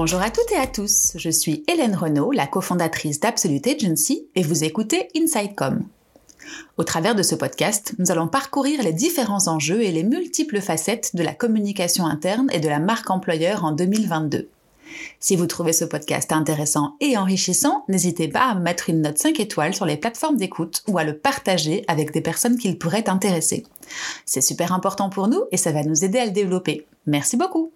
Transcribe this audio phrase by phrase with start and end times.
[0.00, 4.44] Bonjour à toutes et à tous, je suis Hélène Renaud, la cofondatrice d'Absolute Agency et
[4.44, 5.82] vous écoutez Insidecom.
[6.76, 11.16] Au travers de ce podcast, nous allons parcourir les différents enjeux et les multiples facettes
[11.16, 14.48] de la communication interne et de la marque employeur en 2022.
[15.18, 19.40] Si vous trouvez ce podcast intéressant et enrichissant, n'hésitez pas à mettre une note 5
[19.40, 23.64] étoiles sur les plateformes d'écoute ou à le partager avec des personnes qui pourraient intéresser.
[24.24, 26.86] C'est super important pour nous et ça va nous aider à le développer.
[27.06, 27.72] Merci beaucoup.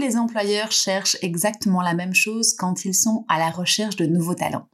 [0.00, 4.34] Les employeurs cherchent exactement la même chose quand ils sont à la recherche de nouveaux
[4.34, 4.68] talents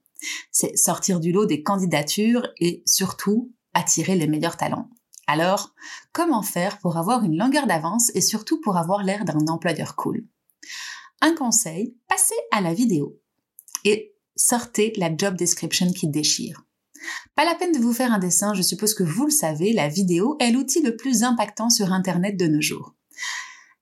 [0.51, 4.89] c'est sortir du lot des candidatures et surtout attirer les meilleurs talents.
[5.27, 5.75] Alors,
[6.13, 10.25] comment faire pour avoir une longueur d'avance et surtout pour avoir l'air d'un employeur cool?
[11.21, 13.19] Un conseil, passez à la vidéo
[13.85, 16.63] et sortez la job description qui déchire.
[17.35, 19.89] Pas la peine de vous faire un dessin, je suppose que vous le savez, la
[19.89, 22.95] vidéo est l'outil le plus impactant sur Internet de nos jours.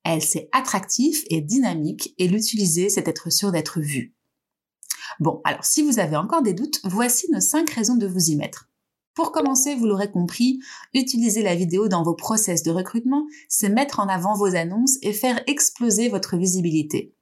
[0.05, 4.15] Elle, c'est attractif et dynamique et l'utiliser, c'est être sûr d'être vu.
[5.19, 8.37] Bon, alors si vous avez encore des doutes, voici nos 5 raisons de vous y
[8.37, 8.69] mettre.
[9.15, 10.59] Pour commencer, vous l'aurez compris,
[10.93, 15.13] utiliser la vidéo dans vos process de recrutement, c'est mettre en avant vos annonces et
[15.13, 17.15] faire exploser votre visibilité.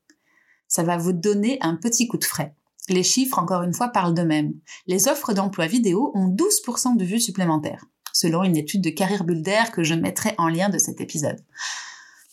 [0.69, 2.55] Ça va vous donner un petit coup de frais.
[2.89, 4.55] Les chiffres, encore une fois, parlent d'eux-mêmes.
[4.87, 9.65] Les offres d'emploi vidéo ont 12% de vues supplémentaires, selon une étude de Carrière Builder
[9.73, 11.45] que je mettrai en lien de cet épisode.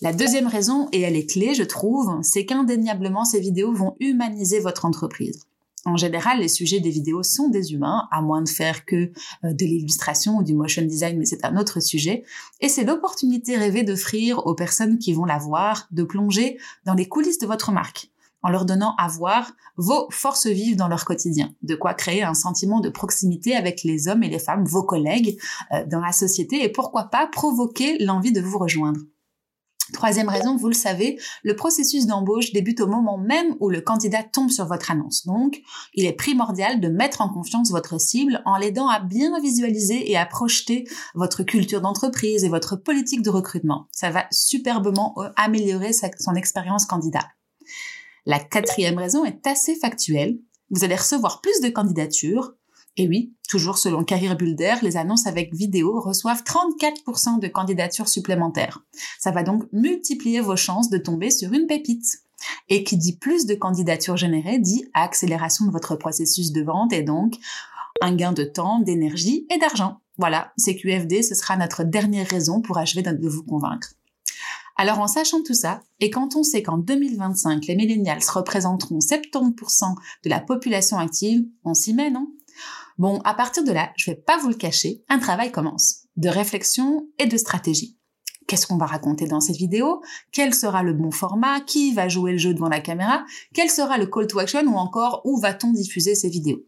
[0.02, 4.61] La deuxième raison, et elle est clé, je trouve, c'est qu'indéniablement ces vidéos vont humaniser
[4.61, 5.44] votre entreprise.
[5.83, 9.53] En général, les sujets des vidéos sont des humains, à moins de faire que euh,
[9.53, 12.23] de l'illustration ou du motion design, mais c'est un autre sujet.
[12.61, 17.08] Et c'est l'opportunité rêvée d'offrir aux personnes qui vont la voir de plonger dans les
[17.09, 18.09] coulisses de votre marque,
[18.41, 22.34] en leur donnant à voir vos forces vives dans leur quotidien, de quoi créer un
[22.35, 25.38] sentiment de proximité avec les hommes et les femmes, vos collègues
[25.73, 29.02] euh, dans la société, et pourquoi pas provoquer l'envie de vous rejoindre.
[29.94, 34.23] Troisième raison, vous le savez, le processus d'embauche débute au moment même où le candidat
[34.23, 35.25] tombe sur votre annonce.
[35.25, 35.61] Donc,
[35.94, 40.17] il est primordial de mettre en confiance votre cible en l'aidant à bien visualiser et
[40.17, 43.88] à projeter votre culture d'entreprise et votre politique de recrutement.
[43.91, 47.28] Ça va superbement euh, améliorer son expérience candidat.
[48.25, 50.39] La quatrième raison est assez factuelle.
[50.69, 52.53] Vous allez recevoir plus de candidatures,
[52.99, 58.83] et oui, toujours selon Career Builder, les annonces avec vidéo reçoivent 34% de candidatures supplémentaires.
[59.19, 62.23] Ça va donc multiplier vos chances de tomber sur une pépite.
[62.67, 67.03] Et qui dit plus de candidatures générées dit accélération de votre processus de vente et
[67.03, 67.35] donc
[68.01, 69.99] un gain de temps, d'énergie et d'argent.
[70.17, 73.93] Voilà, CQFD, ce sera notre dernière raison pour achever de vous convaincre.
[74.75, 79.95] Alors en sachant tout ça, et quand on sait qu'en 2025, les millennials représenteront 70%
[80.23, 82.27] de la population active, on s'y met, non?
[82.97, 86.30] Bon, à partir de là, je vais pas vous le cacher, un travail commence, de
[86.30, 87.97] réflexion et de stratégie.
[88.47, 90.02] Qu'est-ce qu'on va raconter dans cette vidéo?
[90.31, 91.62] Quel sera le bon format?
[91.62, 93.24] Qui va jouer le jeu devant la caméra?
[93.53, 94.64] Quel sera le call to action?
[94.64, 96.66] Ou encore où va-t-on diffuser ces vidéos?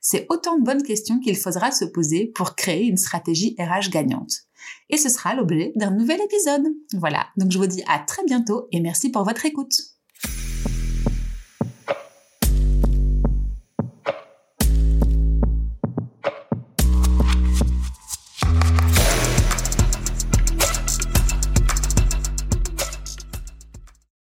[0.00, 4.32] C'est autant de bonnes questions qu'il faudra se poser pour créer une stratégie RH gagnante.
[4.88, 6.66] Et ce sera l'objet d'un nouvel épisode.
[6.94, 9.72] Voilà, donc je vous dis à très bientôt et merci pour votre écoute.